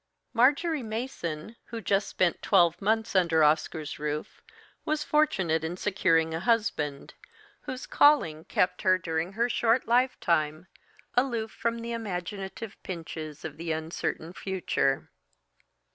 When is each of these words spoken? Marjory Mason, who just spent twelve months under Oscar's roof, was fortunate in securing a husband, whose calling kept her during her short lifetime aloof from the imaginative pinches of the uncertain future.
Marjory 0.33 0.81
Mason, 0.81 1.57
who 1.65 1.79
just 1.79 2.07
spent 2.07 2.41
twelve 2.41 2.81
months 2.81 3.15
under 3.15 3.43
Oscar's 3.43 3.99
roof, 3.99 4.41
was 4.83 5.03
fortunate 5.03 5.63
in 5.63 5.77
securing 5.77 6.33
a 6.33 6.39
husband, 6.39 7.13
whose 7.67 7.85
calling 7.85 8.43
kept 8.45 8.81
her 8.81 8.97
during 8.97 9.33
her 9.33 9.47
short 9.47 9.87
lifetime 9.87 10.65
aloof 11.15 11.51
from 11.51 11.77
the 11.77 11.91
imaginative 11.91 12.81
pinches 12.81 13.45
of 13.45 13.57
the 13.57 13.71
uncertain 13.71 14.33
future. 14.33 15.07